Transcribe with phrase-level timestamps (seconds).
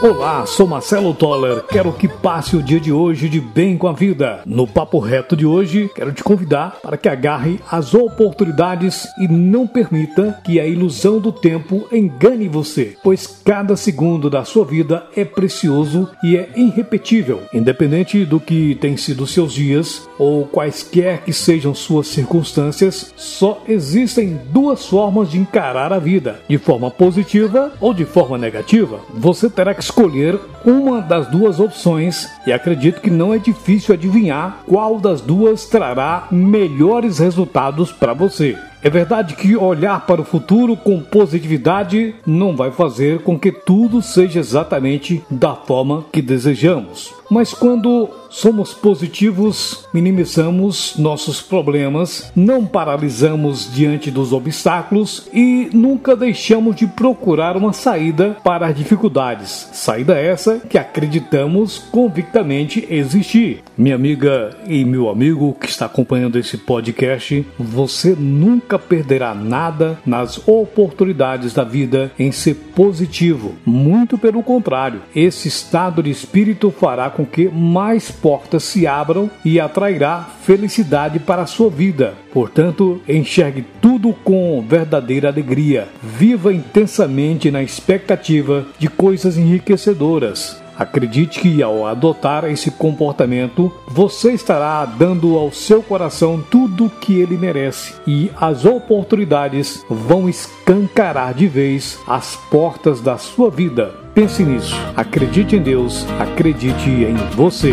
[0.00, 1.64] Olá, sou Marcelo Toller.
[1.64, 4.42] Quero que passe o dia de hoje de bem com a vida.
[4.46, 9.66] No Papo Reto de hoje, quero te convidar para que agarre as oportunidades e não
[9.66, 15.24] permita que a ilusão do tempo engane você, pois cada segundo da sua vida é
[15.24, 17.42] precioso e é irrepetível.
[17.52, 24.38] Independente do que tem sido seus dias ou quaisquer que sejam suas circunstâncias, só existem
[24.52, 29.00] duas formas de encarar a vida: de forma positiva ou de forma negativa.
[29.12, 34.58] Você terá que escolher uma das duas opções e acredito que não é difícil adivinhar
[34.66, 38.56] qual das duas trará melhores resultados para você.
[38.82, 44.00] É verdade que olhar para o futuro com positividade não vai fazer com que tudo
[44.00, 47.12] seja exatamente da forma que desejamos.
[47.30, 56.76] Mas quando somos positivos, minimizamos nossos problemas, não paralisamos diante dos obstáculos e nunca deixamos
[56.76, 59.68] de procurar uma saída para as dificuldades.
[59.72, 63.62] Saída essa que acreditamos convictamente existir.
[63.76, 70.48] Minha amiga e meu amigo que está acompanhando esse podcast, você nunca perderá nada nas
[70.48, 73.54] oportunidades da vida em ser positivo.
[73.64, 79.60] Muito pelo contrário, esse estado de espírito fará com que mais portas se abram e
[79.60, 82.14] atrairá felicidade para a sua vida.
[82.32, 85.86] Portanto, enxergue tudo com verdadeira alegria.
[86.02, 90.67] Viva intensamente na expectativa de coisas enriquecedoras.
[90.78, 97.18] Acredite que ao adotar esse comportamento, você estará dando ao seu coração tudo o que
[97.18, 103.92] ele merece e as oportunidades vão escancarar de vez as portas da sua vida.
[104.14, 104.74] Pense nisso.
[104.96, 107.72] Acredite em Deus, acredite em você.